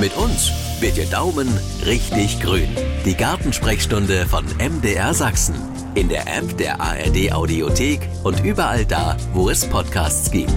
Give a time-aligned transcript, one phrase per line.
[0.00, 1.48] Mit uns wird Ihr Daumen
[1.84, 2.68] richtig grün.
[3.04, 5.56] Die Gartensprechstunde von MDR Sachsen.
[5.96, 10.54] In der App der ARD Audiothek und überall da, wo es Podcasts gibt.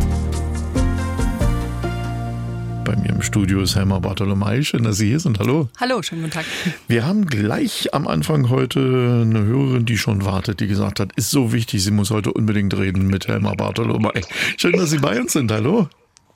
[2.85, 4.61] Bei mir im Studio ist Helma Bartolomei.
[4.61, 5.39] Schön, dass Sie hier sind.
[5.39, 5.69] Hallo.
[5.79, 6.45] Hallo, schönen guten Tag.
[6.87, 11.31] Wir haben gleich am Anfang heute eine Hörerin, die schon wartet, die gesagt hat, ist
[11.31, 14.21] so wichtig, sie muss heute unbedingt reden mit Helma Bartolomei.
[14.57, 15.51] Schön, dass Sie bei uns sind.
[15.51, 15.89] Hallo.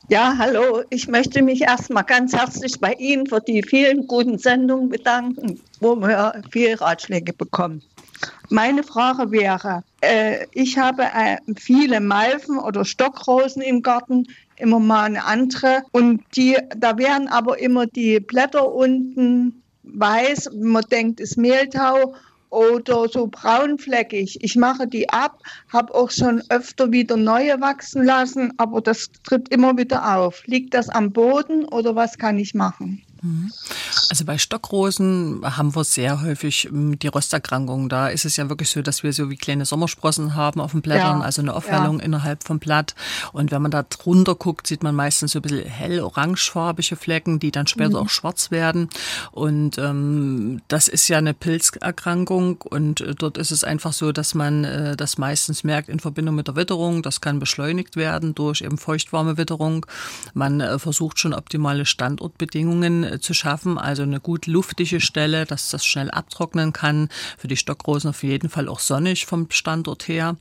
[0.08, 0.84] Ja, hallo.
[0.92, 5.96] Ich möchte mich erstmal ganz herzlich bei Ihnen für die vielen guten Sendungen bedanken, wo
[6.00, 7.82] wir viele Ratschläge bekommen.
[8.50, 14.28] Meine Frage wäre, äh, ich habe äh, viele Malven oder Stockrosen im Garten,
[14.58, 20.84] immer mal eine andere und die, da wären aber immer die Blätter unten weiß, man
[20.92, 22.14] denkt, es ist Mehltau
[22.56, 24.40] oder so braunfleckig.
[24.42, 25.40] Ich mache die ab,
[25.72, 30.42] habe auch schon öfter wieder neue wachsen lassen, aber das tritt immer wieder auf.
[30.46, 33.05] Liegt das am Boden oder was kann ich machen?
[33.26, 33.52] Mhm.
[34.10, 37.90] Also bei Stockrosen haben wir sehr häufig ähm, die Rosterkrankungen.
[37.90, 40.82] Da ist es ja wirklich so, dass wir so wie kleine Sommersprossen haben auf den
[40.82, 41.26] Blättern, ja.
[41.26, 42.06] also eine Aufwellung ja.
[42.06, 42.94] innerhalb vom Blatt.
[43.34, 47.52] Und wenn man da drunter guckt, sieht man meistens so ein bisschen hell-orangefarbige Flecken, die
[47.52, 48.08] dann später mhm.
[48.08, 48.90] auch schwarz werden.
[49.32, 54.36] Und ähm, das ist ja eine Pilzerkrankung und äh, dort ist es einfach so, dass
[54.36, 57.02] man äh, das meistens merkt in Verbindung mit der Witterung.
[57.02, 59.86] Das kann beschleunigt werden durch eben feuchtwarme Witterung.
[60.34, 65.70] Man äh, versucht schon optimale Standortbedingungen äh, zu schaffen, also eine gut luftige Stelle, dass
[65.70, 67.10] das schnell abtrocknen kann.
[67.38, 70.38] Für die Stockrosen auf jeden Fall auch sonnig vom Standort her.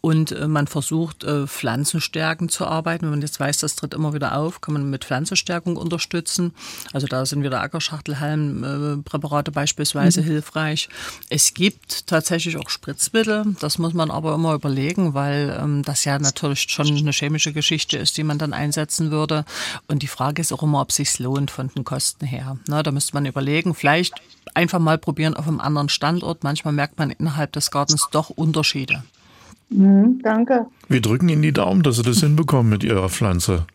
[0.00, 3.04] Und äh, man versucht, äh, Pflanzenstärken zu arbeiten.
[3.04, 6.52] Wenn man jetzt weiß, das tritt immer wieder auf, kann man mit Pflanzenstärkung unterstützen.
[6.92, 10.26] Also da sind wieder Ackerschachtelhalmpräparate beispielsweise mhm.
[10.26, 10.88] hilfreich.
[11.28, 13.56] Es gibt tatsächlich auch Spritzmittel.
[13.60, 17.98] Das muss man aber immer überlegen, weil ähm, das ja natürlich schon eine chemische Geschichte
[17.98, 19.44] ist, die man dann einsetzen würde.
[19.88, 22.56] Und die Frage ist auch immer, ob es sich lohnt von den Kosten Kosten her?
[22.68, 24.14] Na, da müsste man überlegen, vielleicht
[24.54, 26.44] einfach mal probieren auf einem anderen Standort.
[26.44, 29.02] Manchmal merkt man innerhalb des Gartens doch Unterschiede.
[29.68, 30.66] Mhm, danke.
[30.88, 33.66] Wir drücken Ihnen die Daumen, dass Sie das hinbekommen mit Ihrer Pflanze.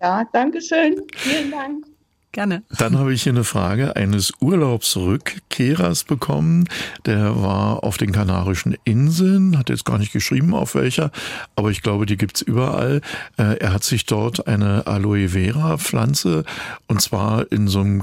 [0.00, 1.02] Ja, danke schön.
[1.16, 1.84] Vielen Dank.
[2.32, 2.62] Gerne.
[2.78, 6.68] Dann habe ich hier eine Frage eines Urlaubsrückkehrers bekommen.
[7.06, 11.10] Der war auf den Kanarischen Inseln, hat jetzt gar nicht geschrieben, auf welcher,
[11.56, 13.00] aber ich glaube, die gibt's überall.
[13.38, 16.44] Äh, er hat sich dort eine Aloe Vera Pflanze
[16.86, 18.02] und zwar in so einem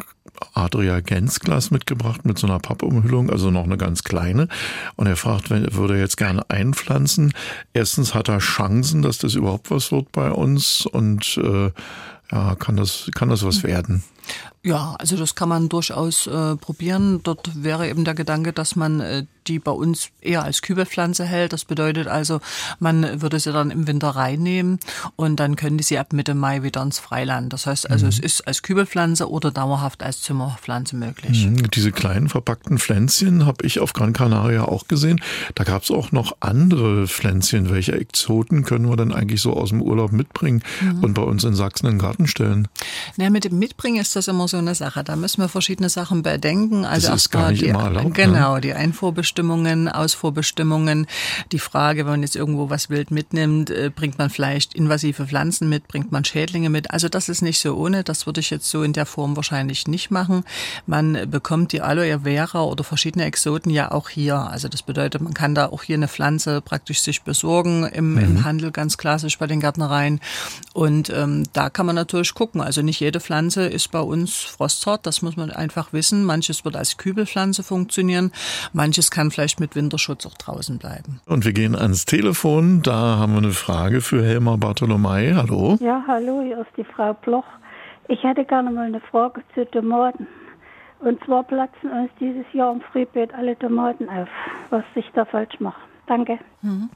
[0.54, 4.48] Adria Gensglas mitgebracht mit so einer Pappumhüllung, also noch eine ganz kleine.
[4.96, 7.34] Und er fragt, wenn, würde er jetzt gerne einpflanzen.
[7.74, 11.72] Erstens hat er Chancen, dass das überhaupt was wird bei uns und äh,
[12.30, 14.04] kann das, kann das was werden?
[14.66, 17.22] Ja, also das kann man durchaus äh, probieren.
[17.22, 21.54] Dort wäre eben der Gedanke, dass man äh, die bei uns eher als Kübelpflanze hält.
[21.54, 22.42] Das bedeutet also,
[22.80, 24.80] man würde sie dann im Winter reinnehmen
[25.16, 27.54] und dann können die sie ab Mitte Mai wieder ins Freiland.
[27.54, 28.10] Das heißt also, mhm.
[28.10, 31.46] es ist als Kübelpflanze oder dauerhaft als Zimmerpflanze möglich.
[31.46, 31.70] Mhm.
[31.72, 35.22] Diese kleinen verpackten Pflänzchen habe ich auf Gran Canaria auch gesehen.
[35.56, 37.70] Da gab es auch noch andere Pflänzchen.
[37.70, 41.04] Welche Exoten können wir dann eigentlich so aus dem Urlaub mitbringen mhm.
[41.04, 42.68] und bei uns in Sachsen in den Garten stellen?
[43.18, 45.04] Na, mit dem Mitbringen ist das immer so eine Sache.
[45.04, 46.86] Da müssen wir verschiedene Sachen bedenken.
[46.86, 48.06] Also das ist gar nicht die, immer erlaubt.
[48.06, 48.12] Ne?
[48.12, 48.62] Genau, ne?
[48.62, 51.08] die Einfuhrbestimmungen, Ausfuhrbestimmungen.
[51.52, 55.70] Die Frage, wenn man jetzt irgendwo was wild mitnimmt, äh, bringt man vielleicht invasive Pflanzen
[55.70, 56.92] mit, bringt man Schädlinge mit.
[56.92, 58.04] Also das ist nicht so ohne.
[58.04, 60.44] Das würde ich jetzt so in der Form wahrscheinlich nicht machen.
[60.86, 64.38] Man bekommt die Aloe Vera oder verschiedene Exoten ja auch hier.
[64.38, 68.20] Also das bedeutet, man kann da auch hier eine Pflanze praktisch sich besorgen im, mhm.
[68.20, 70.20] im Handel, ganz klassisch bei den Gärtnereien.
[70.74, 72.62] Und ähm, da kann man natürlich gucken.
[72.62, 76.24] Also nicht jede Pflanze ist bei uns frosthart, das muss man einfach wissen.
[76.24, 78.32] Manches wird als Kübelpflanze funktionieren,
[78.74, 81.22] manches kann vielleicht mit Winterschutz auch draußen bleiben.
[81.26, 85.34] Und wir gehen ans Telefon, da haben wir eine Frage für Helma Bartolomei.
[85.36, 85.78] Hallo.
[85.80, 87.46] Ja, hallo, hier ist die Frau Bloch.
[88.08, 90.28] Ich hätte gerne mal eine Frage zu Tomaten.
[91.00, 94.28] Und zwar platzen uns dieses Jahr im Frühbeet alle Tomaten auf.
[94.70, 95.82] Was sich da falsch macht.
[96.08, 96.38] Danke.
[96.62, 96.90] Mhm.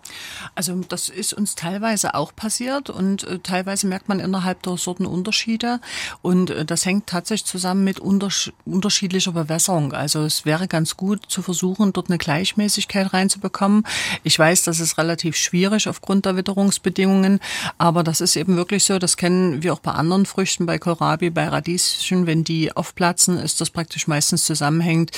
[0.59, 5.05] Also das ist uns teilweise auch passiert und äh, teilweise merkt man innerhalb der Sorten
[5.05, 5.79] Unterschiede
[6.21, 9.93] und äh, das hängt tatsächlich zusammen mit untersch unterschiedlicher Bewässerung.
[9.93, 13.85] Also es wäre ganz gut zu versuchen, dort eine Gleichmäßigkeit reinzubekommen.
[14.23, 17.39] Ich weiß, das ist relativ schwierig aufgrund der Witterungsbedingungen,
[17.77, 21.29] aber das ist eben wirklich so, das kennen wir auch bei anderen Früchten, bei Kohlrabi,
[21.29, 25.11] bei Radieschen, wenn die aufplatzen, ist das praktisch meistens zusammenhängt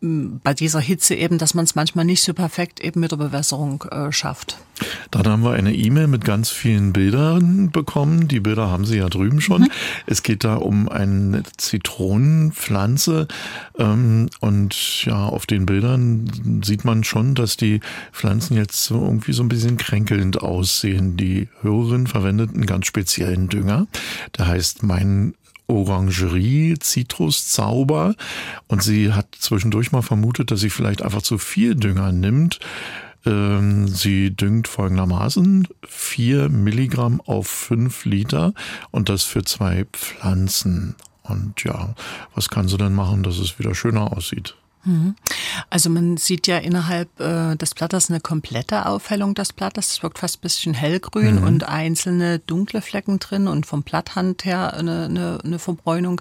[0.00, 3.82] bei dieser Hitze eben, dass man es manchmal nicht so perfekt eben mit der Bewässerung
[3.90, 4.56] äh, schafft.
[5.10, 8.28] Dann haben wir eine E-Mail mit ganz vielen Bildern bekommen.
[8.28, 9.62] Die Bilder haben Sie ja drüben schon.
[9.62, 9.70] Mhm.
[10.06, 13.28] Es geht da um eine Zitronenpflanze.
[13.78, 17.80] Ähm, und ja, auf den Bildern sieht man schon, dass die
[18.12, 21.16] Pflanzen jetzt so irgendwie so ein bisschen kränkelnd aussehen.
[21.16, 23.86] Die Hörerin verwendet einen ganz speziellen Dünger.
[24.36, 25.34] Der heißt mein
[25.66, 28.14] Orangerie Zitruszauber
[28.68, 32.60] und sie hat zwischendurch mal vermutet, dass sie vielleicht einfach zu viel Dünger nimmt.
[33.26, 38.54] Ähm, sie düngt folgendermaßen vier Milligramm auf fünf Liter
[38.90, 40.94] und das für zwei Pflanzen.
[41.22, 41.94] Und ja,
[42.34, 44.56] was kann sie denn machen, dass es wieder schöner aussieht?
[44.84, 45.14] Mhm.
[45.70, 49.92] Also man sieht ja innerhalb äh, des Blattes eine komplette Aufhellung des Blattes.
[49.92, 51.46] Es wirkt fast ein bisschen hellgrün mhm.
[51.46, 56.20] und einzelne dunkle Flecken drin und vom Blatthand her eine, eine, eine Verbräunung.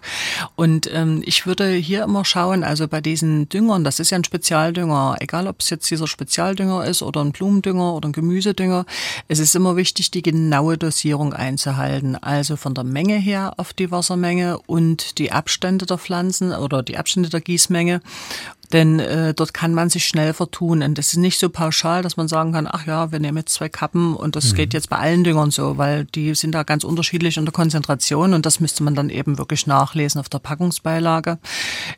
[0.56, 4.24] Und ähm, ich würde hier immer schauen, also bei diesen Düngern, das ist ja ein
[4.24, 8.86] Spezialdünger, egal ob es jetzt dieser Spezialdünger ist oder ein Blumendünger oder ein Gemüsedünger,
[9.28, 12.16] es ist immer wichtig, die genaue Dosierung einzuhalten.
[12.16, 16.98] Also von der Menge her auf die Wassermenge und die Abstände der Pflanzen oder die
[16.98, 18.02] Abstände der Gießmenge
[18.74, 20.82] denn äh, dort kann man sich schnell vertun.
[20.82, 23.54] Und das ist nicht so pauschal, dass man sagen kann, ach ja, wir nehmen jetzt
[23.54, 24.56] zwei Kappen und das mhm.
[24.56, 28.34] geht jetzt bei allen Düngern so, weil die sind da ganz unterschiedlich in der Konzentration
[28.34, 31.38] und das müsste man dann eben wirklich nachlesen auf der Packungsbeilage.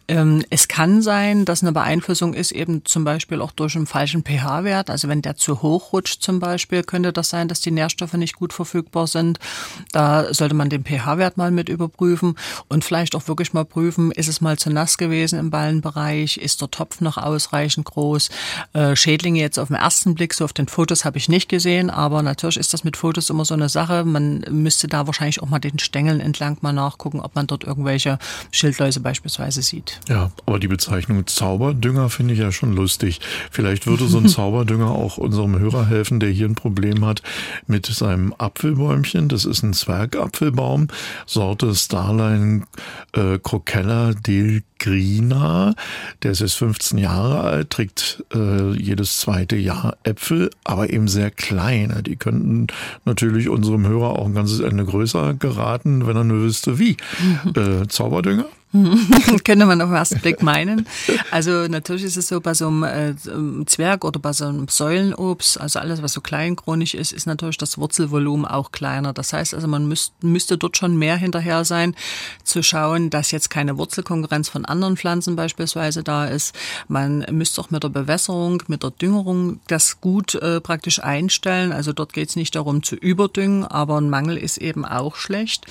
[0.09, 4.23] Ähm, es kann sein, dass eine Beeinflussung ist eben zum Beispiel auch durch einen falschen
[4.23, 4.89] pH-Wert.
[4.89, 8.35] Also wenn der zu hoch rutscht zum Beispiel, könnte das sein, dass die Nährstoffe nicht
[8.35, 9.39] gut verfügbar sind.
[9.93, 12.35] Da sollte man den pH-Wert mal mit überprüfen
[12.67, 16.61] und vielleicht auch wirklich mal prüfen, ist es mal zu nass gewesen im Ballenbereich, ist
[16.65, 18.29] der Topf noch ausreichend groß.
[18.73, 21.89] Äh, Schädlinge jetzt auf den ersten Blick, so auf den Fotos habe ich nicht gesehen,
[21.89, 24.03] aber natürlich ist das mit Fotos immer so eine Sache.
[24.03, 28.19] Man müsste da wahrscheinlich auch mal den Stängeln entlang mal nachgucken, ob man dort irgendwelche
[28.51, 29.99] Schildläuse beispielsweise sieht.
[30.09, 33.19] Ja, aber die Bezeichnung Zauberdünger finde ich ja schon lustig.
[33.51, 37.21] Vielleicht würde so ein Zauberdünger auch unserem Hörer helfen, der hier ein Problem hat
[37.67, 39.29] mit seinem Apfelbäumchen.
[39.29, 40.87] Das ist ein Zwergapfelbaum,
[41.25, 42.65] Sorte Starline
[43.13, 45.73] äh, Crocella del Grina.
[46.23, 51.31] Der ist jetzt 15 Jahre alt, trägt äh, jedes zweite Jahr Äpfel, aber eben sehr
[51.31, 52.03] kleine.
[52.03, 52.67] Die könnten
[53.05, 56.97] natürlich unserem Hörer auch ein ganzes Ende größer geraten, wenn er nur wüsste, wie.
[57.55, 58.45] Äh, Zauberdünger?
[59.43, 60.87] Könnte man auf den ersten Blick meinen.
[61.31, 65.59] Also natürlich ist es so, bei so einem äh, Zwerg oder bei so einem Säulenobst,
[65.59, 69.13] also alles, was so kleinkronig ist, ist natürlich das Wurzelvolumen auch kleiner.
[69.13, 71.95] Das heißt also, man müsst, müsste dort schon mehr hinterher sein,
[72.43, 76.55] zu schauen, dass jetzt keine Wurzelkonkurrenz von anderen Pflanzen beispielsweise da ist.
[76.87, 81.71] Man müsste auch mit der Bewässerung, mit der Düngerung das gut äh, praktisch einstellen.
[81.71, 85.65] Also dort geht es nicht darum zu überdüngen, aber ein Mangel ist eben auch schlecht.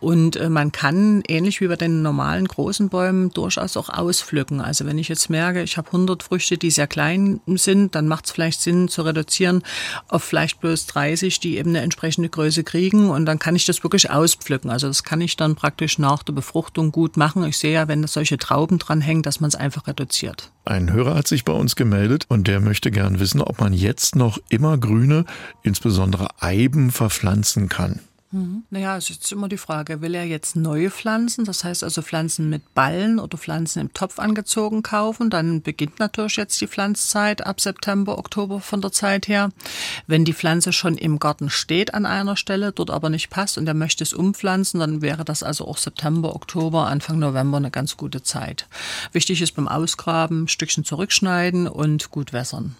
[0.00, 4.60] Und äh, man kann, ähnlich wie bei den normalen an großen Bäumen durchaus auch auspflücken.
[4.60, 8.26] Also wenn ich jetzt merke, ich habe 100 Früchte, die sehr klein sind, dann macht
[8.26, 9.62] es vielleicht Sinn zu reduzieren
[10.08, 13.82] auf vielleicht bloß 30, die eben eine entsprechende Größe kriegen und dann kann ich das
[13.82, 14.70] wirklich auspflücken.
[14.70, 17.44] Also das kann ich dann praktisch nach der Befruchtung gut machen.
[17.44, 20.52] Ich sehe ja, wenn da solche Trauben dran hängen, dass man es einfach reduziert.
[20.64, 24.16] Ein Hörer hat sich bei uns gemeldet und der möchte gern wissen, ob man jetzt
[24.16, 25.24] noch immer grüne,
[25.62, 28.00] insbesondere Eiben verpflanzen kann.
[28.70, 32.50] Naja, es ist immer die Frage, will er jetzt neue Pflanzen, das heißt also Pflanzen
[32.50, 37.60] mit Ballen oder Pflanzen im Topf angezogen kaufen, dann beginnt natürlich jetzt die Pflanzzeit ab
[37.60, 39.50] September, Oktober von der Zeit her.
[40.06, 43.66] Wenn die Pflanze schon im Garten steht an einer Stelle, dort aber nicht passt und
[43.68, 47.96] er möchte es umpflanzen, dann wäre das also auch September, Oktober, Anfang November eine ganz
[47.96, 48.66] gute Zeit.
[49.12, 52.76] Wichtig ist beim Ausgraben, Stückchen zurückschneiden und gut wässern.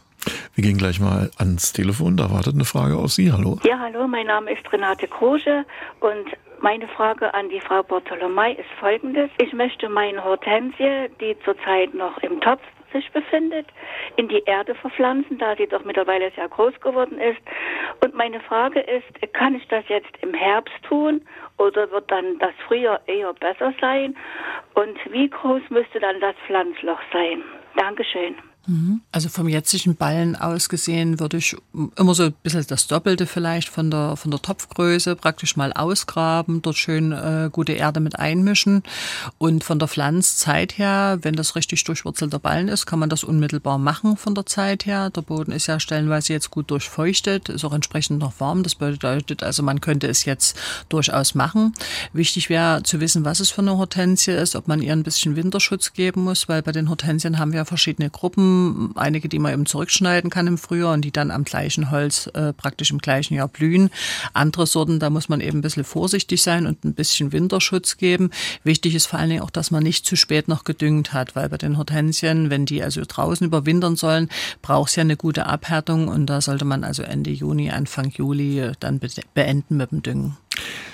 [0.57, 2.17] Wir gehen gleich mal ans Telefon.
[2.17, 3.31] Da wartet eine Frage auf Sie.
[3.31, 3.59] Hallo.
[3.63, 4.09] Ja, hallo.
[4.09, 5.67] Mein Name ist Renate Kruse
[6.01, 6.29] und
[6.63, 9.29] meine Frage an die Frau Bartolomei ist folgendes.
[9.37, 13.67] Ich möchte meine Hortensie, die zurzeit noch im Topf sich befindet,
[14.17, 17.43] in die Erde verpflanzen, da sie doch mittlerweile sehr groß geworden ist.
[18.03, 21.21] Und meine Frage ist, kann ich das jetzt im Herbst tun
[21.59, 24.17] oder wird dann das Frühjahr eher besser sein?
[24.73, 27.43] Und wie groß müsste dann das Pflanzloch sein?
[27.77, 28.37] Dankeschön.
[29.13, 31.57] Also vom jetzigen Ballen aus gesehen würde ich
[31.97, 36.63] immer so ein bisschen das Doppelte vielleicht von der, von der Topfgröße praktisch mal ausgraben,
[36.63, 38.83] dort schön äh, gute Erde mit einmischen.
[39.39, 43.79] Und von der Pflanzzeit her, wenn das richtig durchwurzelter Ballen ist, kann man das unmittelbar
[43.79, 45.11] machen von der Zeit her.
[45.11, 48.65] Der Boden ist ja stellenweise jetzt gut durchfeuchtet, ist auch entsprechend noch warm.
[48.65, 50.59] Das bedeutet also, man könnte es jetzt
[50.89, 51.73] durchaus machen.
[52.13, 55.37] Wichtig wäre zu wissen, was es für eine Hortensie ist, ob man ihr ein bisschen
[55.37, 58.56] Winterschutz geben muss, weil bei den Hortensien haben wir ja verschiedene Gruppen
[58.95, 62.53] einige, die man eben zurückschneiden kann im Frühjahr und die dann am gleichen Holz äh,
[62.53, 63.91] praktisch im gleichen Jahr blühen.
[64.33, 68.31] Andere Sorten, da muss man eben ein bisschen vorsichtig sein und ein bisschen Winterschutz geben.
[68.65, 71.49] Wichtig ist vor allen Dingen auch, dass man nicht zu spät noch gedüngt hat, weil
[71.49, 74.29] bei den Hortensien, wenn die also draußen überwintern sollen,
[74.63, 78.73] braucht es ja eine gute Abhärtung und da sollte man also Ende Juni, Anfang Juli
[78.81, 79.01] dann
[79.35, 80.37] beenden mit dem Düngen.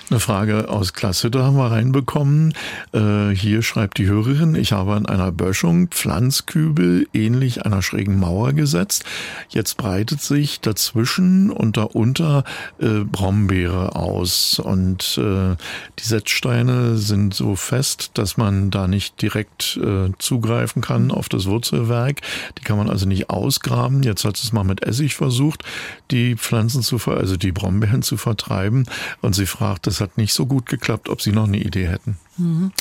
[0.09, 2.53] Eine Frage aus Klasshütte haben wir reinbekommen.
[2.91, 8.51] Äh, hier schreibt die Hörerin, ich habe an einer Böschung Pflanzkübel ähnlich einer schrägen Mauer
[8.51, 9.05] gesetzt.
[9.47, 12.43] Jetzt breitet sich dazwischen und darunter
[12.79, 14.59] äh, Brombeere aus.
[14.59, 15.55] Und äh,
[15.97, 21.45] die Setzsteine sind so fest, dass man da nicht direkt äh, zugreifen kann auf das
[21.45, 22.19] Wurzelwerk.
[22.59, 24.03] Die kann man also nicht ausgraben.
[24.03, 25.63] Jetzt hat es mal mit Essig versucht,
[26.11, 28.85] die Pflanzen zu, also die Brombeeren zu vertreiben.
[29.21, 32.17] Und sie fragt, das hat nicht so gut geklappt, ob Sie noch eine Idee hätten.
[32.37, 32.71] Mhm.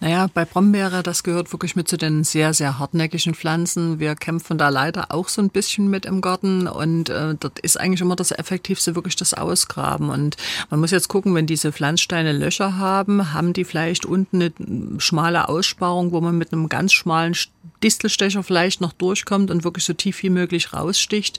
[0.00, 4.00] Naja, bei Brombeere, das gehört wirklich mit zu den sehr, sehr hartnäckigen Pflanzen.
[4.00, 7.78] Wir kämpfen da leider auch so ein bisschen mit im Garten und äh, dort ist
[7.78, 10.08] eigentlich immer das Effektivste wirklich das Ausgraben.
[10.08, 10.36] Und
[10.70, 15.48] man muss jetzt gucken, wenn diese Pflanzsteine Löcher haben, haben die vielleicht unten eine schmale
[15.48, 17.34] Aussparung, wo man mit einem ganz schmalen
[17.82, 21.38] Distelstecher vielleicht noch durchkommt und wirklich so tief wie möglich raussticht.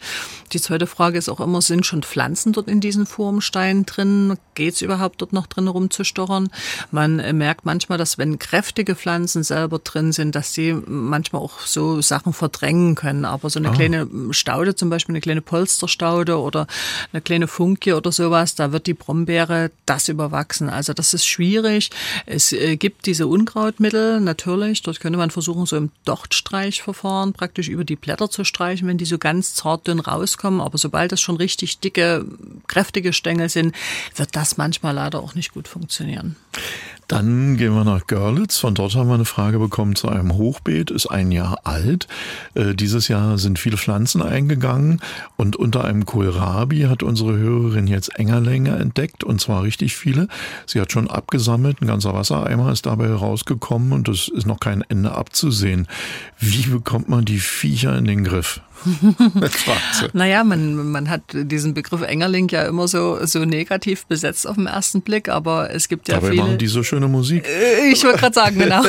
[0.51, 4.37] Die zweite Frage ist auch immer, sind schon Pflanzen dort in diesen Formsteinen drin?
[4.55, 6.49] Geht es überhaupt dort noch drin rumzustochern?
[6.91, 7.33] Man äh,
[7.63, 12.33] merkt manchmal, dass wenn kräftige Pflanzen selber drin sind, dass sie manchmal auch so Sachen
[12.33, 13.25] verdrängen können.
[13.25, 13.73] Aber so eine ah.
[13.73, 16.67] kleine Staude, zum Beispiel eine kleine Polsterstaude oder
[17.11, 20.69] eine kleine Funkie oder sowas, da wird die Brombeere das überwachsen.
[20.69, 21.89] Also das ist schwierig.
[22.25, 24.81] Es äh, gibt diese Unkrautmittel natürlich.
[24.81, 29.05] Dort könnte man versuchen, so im Dochtstreichverfahren praktisch über die Blätter zu streichen, wenn die
[29.05, 30.61] so ganz zart dünn rauskommen.
[30.61, 32.25] Aber sobald das schon richtig dicke,
[32.67, 33.75] kräftige Stängel sind,
[34.15, 36.35] wird das manchmal leider auch nicht gut funktionieren.
[37.13, 38.57] Dann gehen wir nach Görlitz.
[38.57, 42.07] Von dort haben wir eine Frage bekommen zu einem Hochbeet, ist ein Jahr alt.
[42.55, 44.99] Äh, dieses Jahr sind viele Pflanzen eingegangen
[45.37, 50.27] und unter einem Kohlrabi hat unsere Hörerin jetzt Engerlänge entdeckt und zwar richtig viele.
[50.65, 54.81] Sie hat schon abgesammelt, ein ganzer Wassereimer ist dabei rausgekommen und es ist noch kein
[54.81, 55.87] Ende abzusehen.
[56.39, 58.59] Wie bekommt man die Viecher in den Griff?
[60.13, 64.67] naja, man, man hat diesen Begriff Engerling ja immer so, so negativ besetzt auf den
[64.67, 66.41] ersten Blick, aber es gibt ja Dabei viele.
[66.43, 67.45] machen die so schöne Musik.
[67.47, 68.83] Äh, ich wollte gerade sagen, genau.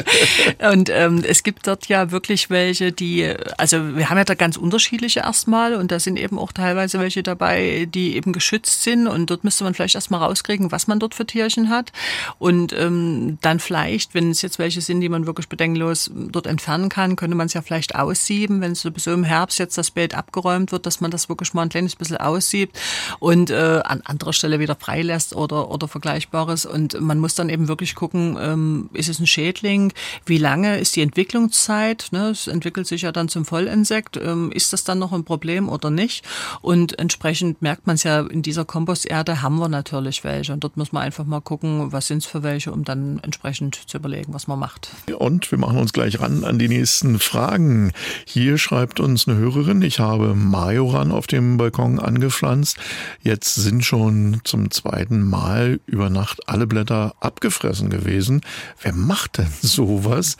[0.72, 4.56] und ähm, es gibt dort ja wirklich welche, die, also wir haben ja da ganz
[4.56, 9.30] unterschiedliche erstmal und da sind eben auch teilweise welche dabei, die eben geschützt sind und
[9.30, 11.92] dort müsste man vielleicht erstmal rauskriegen, was man dort für Tierchen hat
[12.38, 16.88] und ähm, dann vielleicht, wenn es jetzt welche sind, die man wirklich bedenkenlos dort entfernen
[16.88, 20.14] kann, könnte man es ja vielleicht aussieben, wenn es sowieso im Herbst jetzt das Beet
[20.14, 22.78] abgeräumt wird, dass man das wirklich mal ein kleines bisschen aussiebt
[23.20, 26.66] und äh, an anderer Stelle wieder freilässt oder, oder Vergleichbares.
[26.66, 29.92] Und man muss dann eben wirklich gucken, ähm, ist es ein Schädling?
[30.26, 32.08] Wie lange ist die Entwicklungszeit?
[32.10, 32.30] Ne?
[32.30, 34.16] Es entwickelt sich ja dann zum Vollinsekt.
[34.16, 36.24] Ähm, ist das dann noch ein Problem oder nicht?
[36.60, 40.52] Und entsprechend merkt man es ja, in dieser Komposterde haben wir natürlich welche.
[40.52, 43.88] Und dort muss man einfach mal gucken, was sind es für welche, um dann entsprechend
[43.88, 44.90] zu überlegen, was man macht.
[45.18, 47.92] Und wir machen uns gleich ran an die nächsten Fragen.
[48.26, 49.82] Hier schreibt uns uns eine Hörerin.
[49.82, 52.78] Ich habe Majoran auf dem Balkon angepflanzt.
[53.22, 58.42] Jetzt sind schon zum zweiten Mal über Nacht alle Blätter abgefressen gewesen.
[58.80, 60.36] Wer macht denn sowas?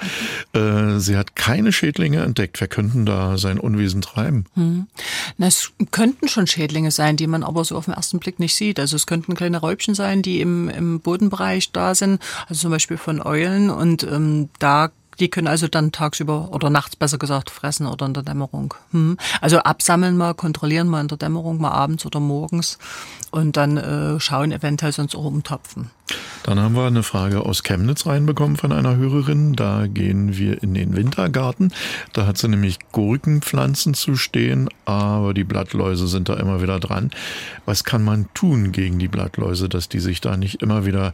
[0.52, 2.60] Äh, sie hat keine Schädlinge entdeckt.
[2.60, 4.44] Wer könnten da sein Unwesen treiben?
[4.54, 4.86] Hm.
[5.36, 8.54] Na, es könnten schon Schädlinge sein, die man aber so auf den ersten Blick nicht
[8.54, 8.78] sieht.
[8.78, 12.96] Also es könnten kleine Räubchen sein, die im, im Bodenbereich da sind, also zum Beispiel
[12.96, 13.70] von Eulen.
[13.70, 18.14] Und ähm, da die können also dann tagsüber oder nachts besser gesagt fressen oder in
[18.14, 18.74] der Dämmerung.
[18.92, 19.16] Hm.
[19.40, 22.78] Also absammeln mal, kontrollieren mal in der Dämmerung, mal abends oder morgens
[23.30, 25.90] und dann äh, schauen eventuell sonst auch umtopfen.
[26.44, 29.54] Dann haben wir eine Frage aus Chemnitz reinbekommen von einer Hörerin.
[29.54, 31.74] Da gehen wir in den Wintergarten.
[32.14, 37.10] Da hat sie nämlich Gurkenpflanzen zu stehen, aber die Blattläuse sind da immer wieder dran.
[37.66, 41.12] Was kann man tun gegen die Blattläuse, dass die sich da nicht immer wieder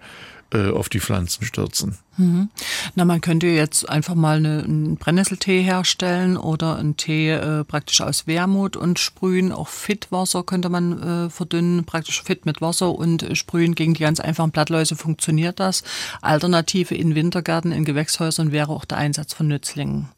[0.54, 1.99] äh, auf die Pflanzen stürzen.
[2.16, 2.49] Mhm.
[2.94, 8.00] Na, man könnte jetzt einfach mal eine, einen Brennnesseltee herstellen oder einen Tee äh, praktisch
[8.00, 9.50] aus Wermut und sprühen.
[9.50, 13.75] Auch Fitwasser könnte man äh, verdünnen, praktisch Fit mit Wasser und äh, sprühen.
[13.75, 15.82] Gegen die ganz einfachen Blattläuse funktioniert das.
[16.23, 20.08] Alternative in Wintergärten, in Gewächshäusern wäre auch der Einsatz von Nützlingen.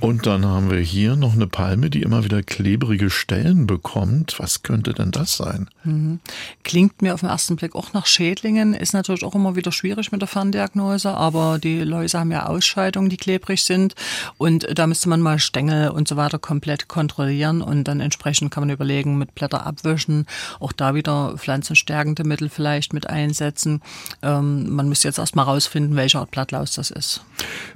[0.00, 4.38] Und dann haben wir hier noch eine Palme, die immer wieder klebrige Stellen bekommt.
[4.38, 5.68] Was könnte denn das sein?
[5.82, 6.20] Mhm.
[6.62, 8.74] Klingt mir auf den ersten Blick auch nach Schädlingen.
[8.74, 13.08] Ist natürlich auch immer wieder schwierig mit der Ferndiagnose, aber die Läuse haben ja Ausscheidungen,
[13.08, 13.96] die klebrig sind.
[14.36, 17.60] Und da müsste man mal Stängel und so weiter komplett kontrollieren.
[17.60, 20.26] Und dann entsprechend kann man überlegen, mit Blätter abwischen,
[20.60, 23.82] auch da wieder pflanzenstärkende Mittel vielleicht mit einsetzen.
[24.22, 27.22] Ähm, man müsste jetzt erstmal rausfinden, welche Art Blattlaus das ist.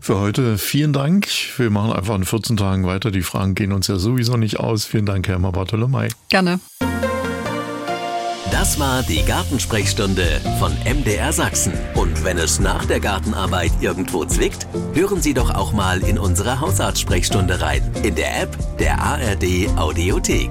[0.00, 1.26] Für heute vielen Dank.
[1.56, 3.10] Wir machen einfach in 14 Tagen weiter.
[3.10, 4.84] Die Fragen gehen uns ja sowieso nicht aus.
[4.84, 6.08] Vielen Dank, Herr Bartolomei.
[6.28, 6.60] Gerne.
[8.50, 11.72] Das war die Gartensprechstunde von MDR Sachsen.
[11.94, 16.60] Und wenn es nach der Gartenarbeit irgendwo zwickt, hören Sie doch auch mal in unsere
[16.60, 17.82] Hausarztsprechstunde rein.
[18.02, 20.50] In der App der ARD Audiothek.